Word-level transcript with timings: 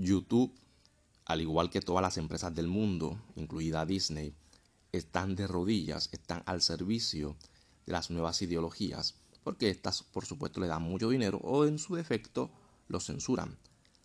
YouTube, 0.00 0.50
al 1.26 1.42
igual 1.42 1.68
que 1.68 1.82
todas 1.82 2.00
las 2.00 2.16
empresas 2.16 2.54
del 2.54 2.68
mundo, 2.68 3.20
incluida 3.36 3.84
Disney, 3.84 4.32
están 4.92 5.36
de 5.36 5.46
rodillas, 5.46 6.08
están 6.12 6.42
al 6.46 6.62
servicio 6.62 7.36
de 7.84 7.92
las 7.92 8.10
nuevas 8.10 8.40
ideologías, 8.40 9.16
porque 9.44 9.68
estas 9.68 10.02
por 10.02 10.24
supuesto 10.24 10.58
le 10.58 10.68
dan 10.68 10.82
mucho 10.82 11.10
dinero 11.10 11.38
o 11.42 11.66
en 11.66 11.78
su 11.78 11.96
defecto 11.96 12.50
lo 12.88 12.98
censuran, 12.98 13.58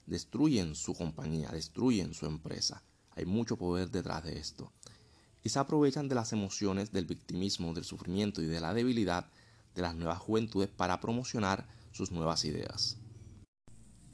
destruyen 0.05 0.75
su 0.75 0.93
compañía, 0.93 1.47
destruyen 1.49 2.13
su 2.13 2.25
empresa. 2.25 2.83
Hay 3.11 3.25
mucho 3.25 3.55
poder 3.55 3.89
detrás 3.89 4.25
de 4.25 4.37
esto. 4.37 4.73
Y 5.43 5.49
se 5.49 5.59
aprovechan 5.59 6.09
de 6.09 6.15
las 6.15 6.33
emociones, 6.33 6.91
del 6.91 7.05
victimismo, 7.05 7.73
del 7.73 7.85
sufrimiento 7.85 8.41
y 8.41 8.47
de 8.47 8.59
la 8.59 8.73
debilidad 8.73 9.29
de 9.73 9.81
las 9.81 9.95
nuevas 9.95 10.19
juventudes 10.19 10.69
para 10.69 10.99
promocionar 10.99 11.69
sus 11.93 12.11
nuevas 12.11 12.43
ideas. 12.43 12.97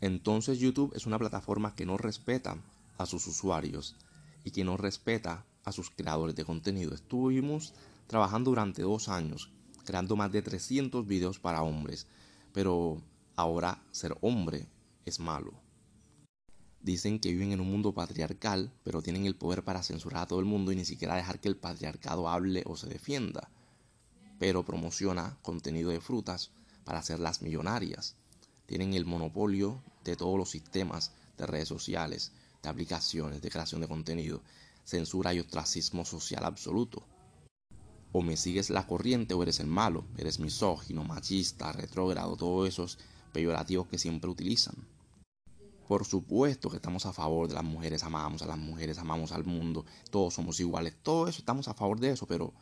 Entonces 0.01 0.59
YouTube 0.59 0.93
es 0.95 1.05
una 1.05 1.19
plataforma 1.19 1.75
que 1.75 1.85
no 1.85 1.97
respeta 1.97 2.57
a 2.97 3.05
sus 3.05 3.27
usuarios 3.27 3.95
y 4.43 4.51
que 4.51 4.63
no 4.63 4.75
respeta 4.75 5.45
a 5.63 5.71
sus 5.71 5.91
creadores 5.91 6.35
de 6.35 6.43
contenido. 6.43 6.93
Estuvimos 6.93 7.73
trabajando 8.07 8.49
durante 8.49 8.81
dos 8.81 9.09
años, 9.09 9.51
creando 9.85 10.15
más 10.15 10.31
de 10.31 10.41
300 10.41 11.05
videos 11.05 11.39
para 11.39 11.61
hombres, 11.61 12.07
pero 12.51 13.01
ahora 13.35 13.83
ser 13.91 14.17
hombre 14.21 14.67
es 15.05 15.19
malo. 15.19 15.53
Dicen 16.81 17.19
que 17.19 17.31
viven 17.31 17.51
en 17.51 17.59
un 17.59 17.69
mundo 17.69 17.93
patriarcal, 17.93 18.73
pero 18.83 19.03
tienen 19.03 19.27
el 19.27 19.35
poder 19.35 19.63
para 19.63 19.83
censurar 19.83 20.23
a 20.23 20.25
todo 20.25 20.39
el 20.39 20.45
mundo 20.45 20.71
y 20.71 20.75
ni 20.75 20.83
siquiera 20.83 21.15
dejar 21.15 21.39
que 21.39 21.47
el 21.47 21.55
patriarcado 21.55 22.27
hable 22.27 22.63
o 22.65 22.75
se 22.75 22.89
defienda. 22.89 23.51
Pero 24.39 24.65
promociona 24.65 25.37
contenido 25.43 25.91
de 25.91 26.01
frutas 26.01 26.49
para 26.83 26.97
hacerlas 26.97 27.43
millonarias. 27.43 28.15
Tienen 28.65 28.95
el 28.95 29.05
monopolio 29.05 29.83
de 30.03 30.15
todos 30.15 30.37
los 30.37 30.49
sistemas 30.49 31.11
de 31.37 31.45
redes 31.45 31.67
sociales, 31.67 32.31
de 32.61 32.69
aplicaciones, 32.69 33.41
de 33.41 33.49
creación 33.49 33.81
de 33.81 33.87
contenido 33.87 34.41
censura 34.83 35.33
y 35.33 35.39
ostracismo 35.39 36.05
social 36.05 36.43
absoluto. 36.43 37.03
O 38.11 38.21
me 38.21 38.35
sigues 38.35 38.69
la 38.69 38.87
corriente 38.87 39.33
o 39.33 39.43
eres 39.43 39.59
el 39.59 39.67
malo, 39.67 40.05
eres 40.17 40.39
misógino, 40.39 41.03
machista, 41.03 41.71
retrógrado, 41.71 42.35
todos 42.35 42.67
esos 42.67 42.97
peyorativos 43.31 43.87
que 43.87 43.97
siempre 43.97 44.29
utilizan. 44.29 44.75
Por 45.87 46.05
supuesto 46.05 46.69
que 46.69 46.77
estamos 46.77 47.05
a 47.05 47.13
favor 47.13 47.47
de 47.47 47.53
las 47.53 47.63
mujeres, 47.63 48.03
amamos 48.03 48.41
a 48.41 48.47
las 48.47 48.57
mujeres, 48.57 48.97
amamos 48.97 49.31
al 49.31 49.45
mundo, 49.45 49.85
todos 50.09 50.33
somos 50.33 50.59
iguales, 50.59 50.95
todo 51.01 51.27
eso 51.27 51.39
estamos 51.39 51.67
a 51.67 51.73
favor 51.73 51.99
de 51.99 52.11
eso, 52.11 52.27
pero 52.27 52.53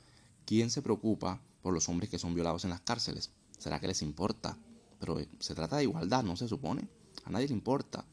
¿quién 0.46 0.70
se 0.70 0.82
preocupa 0.82 1.42
por 1.62 1.74
los 1.74 1.90
hombres 1.90 2.10
que 2.10 2.20
son 2.20 2.34
violados 2.34 2.64
en 2.64 2.72
las 2.72 2.82
cárceles? 2.82 3.32
¿Será 3.58 3.80
que 3.80 3.88
les 3.88 4.02
importa? 4.02 4.58
Pero 5.00 5.18
se 5.40 5.56
trata 5.56 5.78
de 5.78 5.84
igualdad, 5.84 6.24
¿no 6.24 6.36
se 6.36 6.48
supone? 6.48 6.88
A 7.30 7.32
nadie 7.32 7.48
le 7.48 7.54
importa 7.54 8.04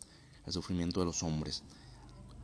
el 0.45 0.53
sufrimiento 0.53 1.01
de 1.01 1.07
los 1.07 1.23
hombres. 1.23 1.63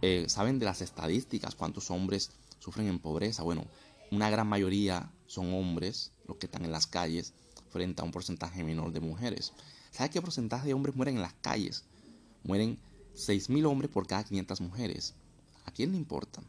Eh, 0.01 0.25
saben 0.29 0.59
de 0.59 0.65
las 0.65 0.81
estadísticas, 0.81 1.55
cuántos 1.55 1.91
hombres 1.91 2.31
sufren 2.61 2.89
en 2.89 2.99
pobreza. 2.99 3.43
Bueno, 3.43 3.67
una 4.11 4.31
gran 4.31 4.49
mayoría 4.49 5.13
son 5.27 5.53
hombres 5.53 6.13
los 6.27 6.39
que 6.39 6.47
están 6.47 6.65
en 6.65 6.73
las 6.73 6.87
calles 6.87 7.35
frente 7.69 8.01
a 8.01 8.05
un 8.07 8.11
porcentaje 8.11 8.65
menor 8.65 8.91
de 8.91 9.01
mujeres. 9.01 9.53
¿Sabe 9.91 10.09
qué 10.09 10.23
porcentaje 10.23 10.69
de 10.69 10.75
hombres 10.75 10.97
mueren 10.97 11.17
en 11.17 11.23
las 11.23 11.35
calles? 11.35 11.85
Mueren 12.43 12.79
6.000 13.15 13.67
hombres 13.67 13.91
por 13.91 14.07
cada 14.07 14.25
500 14.25 14.63
mujeres. 14.63 15.15
¿A 15.67 15.73
quién 15.73 15.93
le 15.93 15.99
importa? 15.99 16.43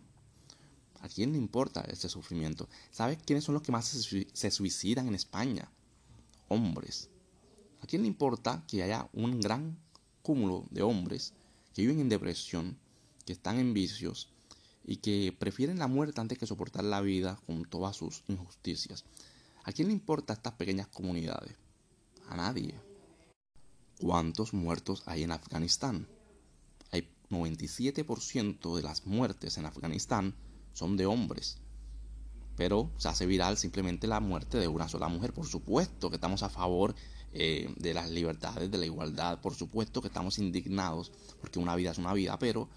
¿A 1.01 1.09
quién 1.09 1.33
le 1.33 1.37
importa 1.37 1.81
ese 1.81 2.07
sufrimiento? 2.07 2.69
¿Sabe 2.91 3.17
quiénes 3.17 3.43
son 3.43 3.55
los 3.55 3.61
que 3.61 3.73
más 3.73 3.87
se 3.87 4.51
suicidan 4.51 5.09
en 5.09 5.15
España? 5.15 5.69
Hombres. 6.47 7.09
¿A 7.81 7.87
quién 7.87 8.03
le 8.03 8.07
importa 8.07 8.63
que 8.69 8.83
haya 8.83 9.09
un 9.11 9.41
gran 9.41 9.77
cúmulo 10.23 10.65
de 10.71 10.81
hombres 10.81 11.33
que 11.73 11.83
viven 11.83 11.99
en 11.99 12.09
depresión, 12.09 12.77
que 13.25 13.33
están 13.33 13.59
en 13.59 13.73
vicios 13.73 14.29
y 14.83 14.97
que 14.97 15.35
prefieren 15.37 15.77
la 15.77 15.87
muerte 15.87 16.19
antes 16.19 16.37
que 16.37 16.47
soportar 16.47 16.83
la 16.83 17.01
vida 17.01 17.39
con 17.45 17.65
todas 17.65 17.95
sus 17.95 18.23
injusticias. 18.27 19.05
¿A 19.63 19.71
quién 19.71 19.89
le 19.89 19.93
importa 19.93 20.33
estas 20.33 20.53
pequeñas 20.53 20.87
comunidades? 20.87 21.55
A 22.27 22.35
nadie. 22.35 22.73
¿Cuántos 23.99 24.53
muertos 24.53 25.03
hay 25.05 25.23
en 25.23 25.31
Afganistán? 25.31 26.07
Hay 26.91 27.07
97% 27.29 28.75
de 28.75 28.83
las 28.83 29.05
muertes 29.05 29.57
en 29.57 29.65
Afganistán 29.65 30.35
son 30.73 30.97
de 30.97 31.05
hombres. 31.05 31.59
Pero 32.55 32.91
se 32.97 33.07
hace 33.07 33.25
viral 33.25 33.57
simplemente 33.57 34.07
la 34.07 34.19
muerte 34.19 34.57
de 34.59 34.67
una 34.67 34.87
sola 34.87 35.07
mujer. 35.07 35.33
Por 35.33 35.47
supuesto 35.47 36.09
que 36.09 36.15
estamos 36.15 36.43
a 36.43 36.49
favor 36.49 36.95
eh, 37.31 37.73
de 37.77 37.93
las 37.93 38.11
libertades, 38.11 38.69
de 38.69 38.77
la 38.77 38.85
igualdad. 38.85 39.41
Por 39.41 39.55
supuesto 39.55 40.01
que 40.01 40.07
estamos 40.07 40.37
indignados 40.37 41.11
porque 41.41 41.59
una 41.59 41.75
vida 41.75 41.91
es 41.91 41.97
una 41.97 42.13
vida. 42.13 42.37
Pero 42.37 42.69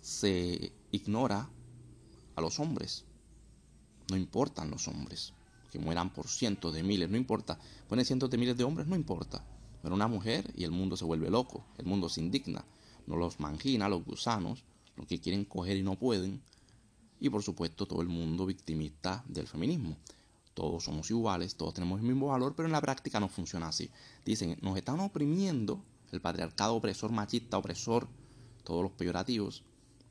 se 0.00 0.72
ignora 0.90 1.48
a 2.34 2.40
los 2.40 2.58
hombres. 2.58 3.04
No 4.10 4.16
importan 4.16 4.70
los 4.70 4.88
hombres. 4.88 5.34
Que 5.70 5.78
mueran 5.78 6.12
por 6.12 6.28
cientos 6.28 6.74
de 6.74 6.82
miles, 6.82 7.08
no 7.08 7.16
importa. 7.16 7.58
Ponen 7.88 8.04
cientos 8.04 8.30
de 8.30 8.38
miles 8.38 8.56
de 8.56 8.64
hombres, 8.64 8.86
no 8.86 8.96
importa. 8.96 9.44
Pero 9.82 9.94
una 9.94 10.06
mujer 10.06 10.52
y 10.56 10.64
el 10.64 10.70
mundo 10.70 10.96
se 10.96 11.04
vuelve 11.04 11.30
loco. 11.30 11.64
El 11.78 11.86
mundo 11.86 12.08
se 12.08 12.20
indigna. 12.20 12.64
No 13.06 13.16
los 13.16 13.40
mangina, 13.40 13.88
los 13.88 14.04
gusanos, 14.04 14.64
los 14.96 15.06
que 15.06 15.20
quieren 15.20 15.44
coger 15.44 15.76
y 15.76 15.82
no 15.82 15.98
pueden. 15.98 16.42
Y 17.22 17.30
por 17.30 17.44
supuesto 17.44 17.86
todo 17.86 18.02
el 18.02 18.08
mundo 18.08 18.46
victimista 18.46 19.22
del 19.28 19.46
feminismo. 19.46 19.96
Todos 20.54 20.82
somos 20.82 21.08
iguales, 21.08 21.54
todos 21.54 21.72
tenemos 21.72 22.00
el 22.00 22.06
mismo 22.06 22.26
valor, 22.26 22.54
pero 22.56 22.66
en 22.66 22.72
la 22.72 22.80
práctica 22.80 23.20
no 23.20 23.28
funciona 23.28 23.68
así. 23.68 23.92
Dicen, 24.24 24.58
nos 24.60 24.76
están 24.76 24.98
oprimiendo 24.98 25.84
el 26.10 26.20
patriarcado 26.20 26.74
opresor, 26.74 27.12
machista, 27.12 27.58
opresor, 27.58 28.08
todos 28.64 28.82
los 28.82 28.90
peyorativos, 28.90 29.62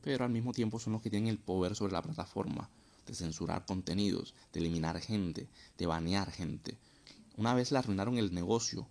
pero 0.01 0.23
al 0.23 0.31
mismo 0.31 0.53
tiempo 0.53 0.79
son 0.79 0.93
los 0.93 1.01
que 1.01 1.09
tienen 1.09 1.27
el 1.27 1.37
poder 1.37 1.75
sobre 1.75 1.91
la 1.91 2.01
plataforma, 2.01 2.69
de 3.05 3.13
censurar 3.13 3.65
contenidos, 3.65 4.33
de 4.53 4.61
eliminar 4.61 4.97
gente, 5.01 5.49
de 5.77 5.85
banear 5.87 6.31
gente. 6.31 6.77
Una 7.35 7.53
vez 7.53 7.73
le 7.73 7.79
arruinaron 7.79 8.19
el 8.19 8.33
negocio 8.33 8.87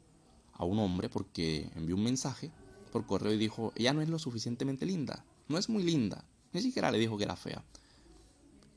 a 0.53 0.67
un 0.67 0.79
hombre 0.79 1.09
porque 1.09 1.71
envió 1.75 1.97
un 1.97 2.05
mensaje 2.05 2.51
por 2.93 3.07
correo 3.07 3.33
y 3.33 3.39
dijo, 3.39 3.73
ella 3.77 3.95
no 3.95 4.03
es 4.03 4.11
lo 4.11 4.19
suficientemente 4.19 4.85
linda, 4.85 5.25
no 5.49 5.57
es 5.57 5.71
muy 5.71 5.83
linda, 5.83 6.23
ni 6.53 6.61
siquiera 6.61 6.91
le 6.91 6.99
dijo 6.99 7.17
que 7.17 7.25
era 7.25 7.35
fea. 7.35 7.65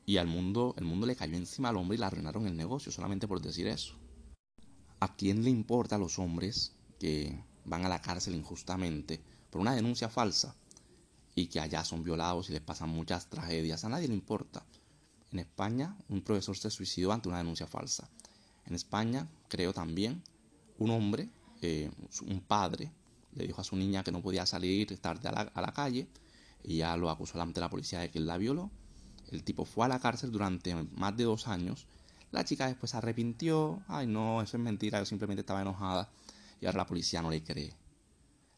Y 0.06 0.18
al 0.18 0.28
mundo, 0.28 0.76
el 0.78 0.86
mundo 0.86 1.08
le 1.08 1.16
cayó 1.16 1.36
encima 1.36 1.70
al 1.70 1.78
hombre 1.78 1.96
y 1.96 2.00
le 2.00 2.06
arruinaron 2.06 2.48
el 2.48 2.58
negocio 2.58 2.92
solamente 2.92 3.28
por 3.28 3.42
decir 3.42 3.68
eso. 3.68 3.96
¿A 5.00 5.16
quién 5.16 5.44
le 5.44 5.50
importa 5.50 5.96
a 5.96 6.00
los 6.00 6.20
hombres 6.20 6.76
que 7.00 7.44
van 7.66 7.86
a 7.86 7.90
la 7.90 8.02
cárcel 8.02 8.36
injustamente 8.36 9.22
por 9.50 9.62
una 9.62 9.76
denuncia 9.76 10.10
falsa? 10.10 10.56
y 11.36 11.48
que 11.48 11.60
allá 11.60 11.84
son 11.84 12.04
violados 12.04 12.50
y 12.50 12.54
les 12.54 12.62
pasan 12.62 12.90
muchas 12.90 13.28
tragedias. 13.30 13.84
A 13.84 13.90
nadie 13.90 14.08
le 14.08 14.14
importa. 14.14 14.66
En 15.32 15.40
España, 15.40 15.98
un 16.10 16.22
profesor 16.22 16.58
se 16.58 16.70
suicidó 16.70 17.12
ante 17.12 17.30
una 17.30 17.40
denuncia 17.40 17.68
falsa. 17.68 18.10
En 18.66 18.76
España, 18.76 19.28
creo 19.48 19.74
también, 19.74 20.24
un 20.78 20.92
hombre, 20.92 21.30
eh, 21.62 21.90
un 22.28 22.42
padre, 22.42 22.92
le 23.34 23.48
dijo 23.48 23.62
a 23.62 23.64
su 23.64 23.76
niña 23.76 24.04
que 24.04 24.12
no 24.12 24.22
podía 24.22 24.46
salir 24.46 24.96
tarde 25.00 25.28
a 25.28 25.32
la, 25.32 25.42
a 25.42 25.62
la 25.62 25.74
calle 25.74 26.08
y 26.64 26.78
ya 26.78 26.96
lo 26.98 27.10
acusó 27.10 27.42
ante 27.42 27.60
la 27.60 27.70
policía 27.70 28.00
de 28.00 28.12
que 28.12 28.20
él 28.20 28.28
la 28.28 28.38
violó. 28.38 28.70
El 29.32 29.44
tipo 29.44 29.66
fue 29.66 29.86
a 29.86 29.90
la 29.90 30.00
cárcel 30.00 30.32
durante 30.32 30.76
más 30.76 31.16
de 31.18 31.24
dos 31.24 31.48
años. 31.48 31.88
La 32.32 32.44
chica 32.46 32.68
después 32.68 32.92
se 32.92 32.98
arrepintió. 32.98 33.82
Ay, 33.88 34.08
no, 34.08 34.42
eso 34.42 34.58
es 34.58 34.64
mentira, 34.64 35.00
yo 35.00 35.06
simplemente 35.06 35.42
estaba 35.42 35.62
enojada. 35.62 36.10
Y 36.60 36.66
ahora 36.66 36.80
la 36.80 36.88
policía 36.88 37.22
no 37.22 37.30
le 37.30 37.44
cree. 37.44 37.74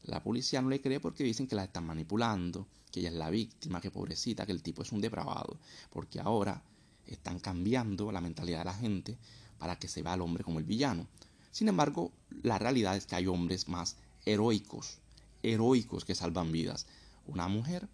La 0.03 0.21
policía 0.21 0.61
no 0.61 0.69
le 0.69 0.81
cree 0.81 0.99
porque 0.99 1.23
dicen 1.23 1.47
que 1.47 1.55
la 1.55 1.63
están 1.63 1.85
manipulando, 1.85 2.67
que 2.91 2.99
ella 2.99 3.09
es 3.09 3.15
la 3.15 3.29
víctima, 3.29 3.81
que 3.81 3.89
pobrecita, 3.89 4.45
que 4.45 4.51
el 4.51 4.61
tipo 4.61 4.83
es 4.83 4.91
un 4.91 5.01
depravado, 5.01 5.57
porque 5.89 6.19
ahora 6.19 6.61
están 7.07 7.39
cambiando 7.39 8.11
la 8.11 8.21
mentalidad 8.21 8.59
de 8.59 8.65
la 8.65 8.73
gente 8.73 9.17
para 9.57 9.77
que 9.77 9.87
se 9.87 10.03
vea 10.03 10.13
al 10.13 10.21
hombre 10.21 10.43
como 10.43 10.59
el 10.59 10.65
villano. 10.65 11.07
Sin 11.51 11.67
embargo, 11.67 12.11
la 12.43 12.59
realidad 12.59 12.95
es 12.95 13.05
que 13.05 13.15
hay 13.15 13.27
hombres 13.27 13.67
más 13.67 13.97
heroicos, 14.25 14.99
heroicos 15.41 16.05
que 16.05 16.15
salvan 16.15 16.51
vidas. 16.51 16.85
Una 17.27 17.47
mujer 17.47 17.87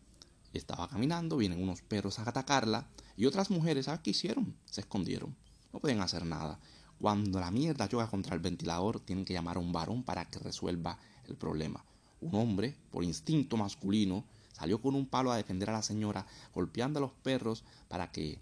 estaba 0.57 0.87
caminando, 0.87 1.37
vienen 1.37 1.61
unos 1.61 1.81
perros 1.81 2.19
a 2.19 2.23
atacarla 2.23 2.87
y 3.17 3.25
otras 3.25 3.49
mujeres, 3.49 3.85
¿sabes 3.85 4.01
qué 4.01 4.11
hicieron? 4.11 4.55
Se 4.65 4.81
escondieron. 4.81 5.35
No 5.73 5.79
pueden 5.79 6.01
hacer 6.01 6.25
nada. 6.25 6.59
Cuando 6.99 7.39
la 7.39 7.51
mierda 7.51 7.87
choca 7.87 8.07
contra 8.07 8.35
el 8.35 8.41
ventilador, 8.41 8.99
tienen 8.99 9.25
que 9.25 9.33
llamar 9.33 9.57
a 9.57 9.59
un 9.59 9.71
varón 9.71 10.03
para 10.03 10.25
que 10.25 10.39
resuelva 10.39 10.99
el 11.27 11.35
problema 11.35 11.83
un 12.21 12.35
hombre, 12.35 12.75
por 12.91 13.03
instinto 13.03 13.57
masculino, 13.57 14.23
salió 14.53 14.79
con 14.79 14.95
un 14.95 15.07
palo 15.07 15.31
a 15.31 15.37
defender 15.37 15.69
a 15.69 15.73
la 15.73 15.81
señora, 15.81 16.25
golpeando 16.53 16.99
a 16.99 17.01
los 17.01 17.11
perros 17.11 17.63
para 17.87 18.11
que 18.11 18.39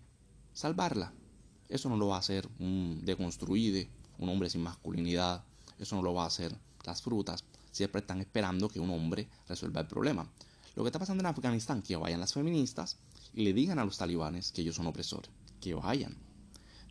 salvarla. 0.54 1.14
Eso 1.70 1.90
no 1.90 1.98
lo 1.98 2.08
va 2.08 2.18
a 2.18 2.20
hacer 2.20 2.48
un 2.60 3.02
deconstruido, 3.04 3.90
un 4.18 4.30
hombre 4.30 4.50
sin 4.50 4.62
masculinidad. 4.62 5.44
Eso 5.78 5.96
no 5.96 6.02
lo 6.02 6.14
va 6.14 6.24
a 6.24 6.28
hacer 6.28 6.56
las 6.86 7.02
frutas. 7.02 7.46
Siempre 7.72 8.02
están 8.02 8.20
esperando 8.20 8.68
que 8.68 8.80
un 8.80 8.90
hombre 8.90 9.30
resuelva 9.48 9.82
el 9.82 9.88
problema. 9.88 10.30
Lo 10.80 10.86
que 10.86 10.88
está 10.88 11.00
pasando 11.00 11.22
en 11.22 11.26
Afganistán, 11.26 11.82
que 11.82 11.98
vayan 11.98 12.22
las 12.22 12.32
feministas 12.32 12.96
y 13.34 13.44
le 13.44 13.52
digan 13.52 13.80
a 13.80 13.84
los 13.84 13.98
talibanes 13.98 14.54
que 14.54 14.62
ellos 14.62 14.78
son 14.78 14.88
opresores. 14.88 15.30
Que 15.60 15.74
vayan. 15.74 16.16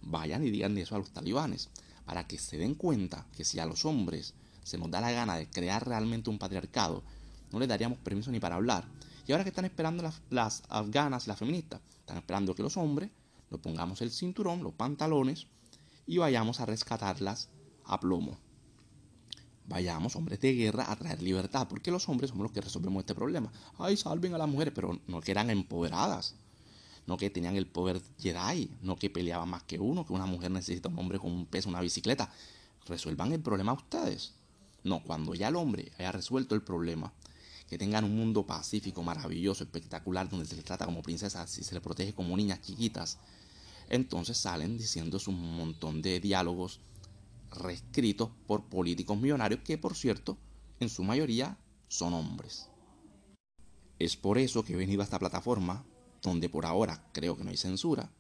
Vayan 0.03 0.45
y 0.47 0.51
digan 0.51 0.77
eso 0.77 0.95
a 0.95 0.99
los 0.99 1.11
talibanes. 1.11 1.71
Para 2.05 2.27
que 2.27 2.37
se 2.39 2.59
den 2.59 2.75
cuenta 2.75 3.27
que 3.35 3.47
si 3.47 3.59
a 3.59 3.65
los 3.65 3.87
hombres 3.87 4.35
se 4.63 4.77
nos 4.77 4.91
da 4.91 5.01
la 5.01 5.11
gana 5.11 5.39
de 5.39 5.49
crear 5.49 5.89
realmente 5.89 6.29
un 6.29 6.39
patriarcado 6.39 7.03
no 7.51 7.59
les 7.59 7.67
daríamos 7.67 7.97
permiso 8.01 8.31
ni 8.31 8.41
para 8.41 8.57
hablar. 8.57 8.85
Y 9.27 9.33
ahora 9.33 9.43
que 9.43 9.49
están 9.49 9.65
esperando 9.65 10.03
las, 10.03 10.21
las 10.29 10.65
afganas 10.69 11.25
y 11.25 11.29
las 11.29 11.39
feministas, 11.39 11.81
están 12.01 12.19
esperando 12.19 12.55
que 12.55 12.63
los 12.63 12.77
hombres 12.77 13.11
nos 13.51 13.61
pongamos 13.61 14.03
el 14.03 14.11
cinturón, 14.11 14.63
los 14.63 14.75
pantalones 14.75 15.47
y 16.07 16.19
vayamos 16.19 16.61
a 16.61 16.67
rescatarlas 16.67 17.49
a 17.87 17.99
plomo. 17.99 18.37
Vayamos, 19.69 20.17
hombres 20.17 20.41
de 20.41 20.55
guerra, 20.55 20.91
a 20.91 20.97
traer 20.97 21.21
libertad, 21.23 21.69
porque 21.69 21.91
los 21.91 22.09
hombres 22.09 22.31
somos 22.31 22.45
los 22.45 22.53
que 22.53 22.63
resolvemos 22.63 23.01
este 23.03 23.15
problema. 23.15 23.53
Ay, 23.79 23.99
salven 23.99 24.35
a 24.35 24.39
las 24.39 24.49
mujeres, 24.49 24.73
pero 24.75 24.99
no 25.07 25.21
que 25.21 25.31
eran 25.31 25.51
empoderadas, 25.51 26.35
no 27.07 27.19
que 27.19 27.29
tenían 27.29 27.55
el 27.55 27.67
poder 27.67 28.01
Jedi, 28.19 28.71
no 28.81 28.97
que 28.97 29.11
peleaban 29.11 29.51
más 29.51 29.65
que 29.65 29.79
uno, 29.79 30.07
que 30.07 30.15
una 30.15 30.25
mujer 30.25 30.51
necesita 30.51 30.89
un 30.89 30.99
hombre 30.99 31.19
con 31.19 31.31
un 31.31 31.45
peso, 31.45 31.69
una 31.69 31.83
bicicleta. 31.83 32.33
Resuelvan 32.87 33.33
el 33.33 33.41
problema 33.41 33.75
ustedes. 33.75 34.33
No, 34.85 35.03
cuando 35.03 35.35
ya 35.35 35.49
el 35.49 35.57
hombre 35.57 35.93
haya 35.99 36.13
resuelto 36.13 36.55
el 36.55 36.63
problema, 36.63 37.13
que 37.69 37.77
tengan 37.77 38.05
un 38.05 38.17
mundo 38.17 38.47
pacífico, 38.47 39.03
maravilloso, 39.03 39.65
espectacular, 39.65 40.31
donde 40.31 40.47
se 40.47 40.57
les 40.57 40.65
trata 40.65 40.87
como 40.87 41.03
princesas 41.03 41.59
y 41.59 41.63
se 41.63 41.75
les 41.75 41.83
protege 41.83 42.15
como 42.15 42.35
niñas 42.35 42.63
chiquitas, 42.63 43.19
entonces 43.91 44.39
salen 44.39 44.79
diciendo 44.79 45.19
un 45.27 45.57
montón 45.57 46.01
de 46.01 46.21
diálogos 46.21 46.81
reescritos 47.51 48.31
por 48.47 48.69
políticos 48.69 49.19
millonarios 49.19 49.61
que, 49.61 49.79
por 49.79 49.95
cierto, 49.95 50.39
en 50.81 50.89
su 50.89 51.03
mayoría 51.03 51.59
son 51.89 52.15
hombres. 52.15 52.69
Es 53.99 54.17
por 54.17 54.39
eso 54.39 54.65
que 54.65 54.75
he 54.75 54.77
venido 54.77 55.01
a 55.01 55.05
esta 55.05 55.19
plataforma, 55.19 55.85
donde 56.23 56.49
por 56.49 56.67
ahora 56.67 57.11
creo 57.13 57.37
que 57.37 57.45
no 57.45 57.51
hay 57.51 57.57
censura, 57.57 58.11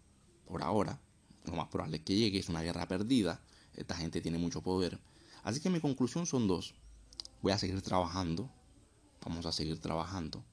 por 0.46 0.62
ahora, 0.62 1.00
lo 1.44 1.54
más 1.54 1.69
probable 1.69 1.98
es 1.98 2.02
que 2.04 2.16
llegue, 2.16 2.38
es 2.38 2.48
una 2.48 2.62
guerra 2.62 2.88
perdida, 2.88 3.42
esta 3.75 3.94
gente 3.94 4.20
tiene 4.20 4.38
mucho 4.38 4.62
poder. 4.62 4.98
Así 5.44 5.60
que 5.60 5.70
mi 5.70 5.81
conclusión 5.81 6.26
son 6.26 6.48
dos. 6.48 6.74
Voy 7.42 7.52
a 7.52 7.58
seguir 7.58 7.81
trabajando, 7.82 8.50
vamos 9.24 9.46
a 9.46 9.52
seguir 9.52 9.78
trabajando, 9.78 10.44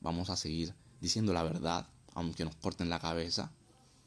vamos 0.00 0.30
a 0.30 0.36
seguir 0.36 0.74
diciendo 1.00 1.32
la 1.32 1.42
verdad, 1.42 1.88
aunque 2.14 2.44
nos 2.44 2.56
corten 2.56 2.88
la 2.88 3.00
cabeza, 3.00 3.52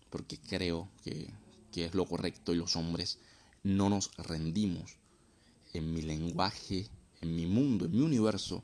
porque 0.09 0.39
creo 0.39 0.89
que, 1.03 1.31
que 1.71 1.85
es 1.85 1.93
lo 1.93 2.05
correcto 2.05 2.53
y 2.53 2.57
los 2.57 2.75
hombres 2.75 3.19
no 3.63 3.89
nos 3.89 4.11
rendimos. 4.17 4.97
En 5.73 5.93
mi 5.93 6.01
lenguaje, 6.01 6.87
en 7.21 7.35
mi 7.35 7.45
mundo, 7.45 7.85
en 7.85 7.91
mi 7.91 8.01
universo, 8.01 8.63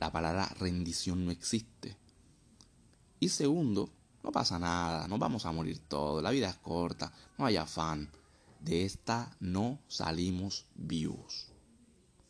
la 0.00 0.10
palabra 0.12 0.46
rendición 0.58 1.24
no 1.24 1.30
existe. 1.30 1.96
Y 3.20 3.28
segundo, 3.28 3.90
no 4.22 4.32
pasa 4.32 4.58
nada, 4.58 5.08
nos 5.08 5.18
vamos 5.18 5.46
a 5.46 5.52
morir 5.52 5.78
todos, 5.78 6.22
la 6.22 6.30
vida 6.30 6.48
es 6.48 6.56
corta, 6.56 7.12
no 7.38 7.46
hay 7.46 7.56
afán. 7.56 8.10
De 8.60 8.84
esta 8.84 9.36
no 9.38 9.78
salimos 9.86 10.66
vivos. 10.74 11.52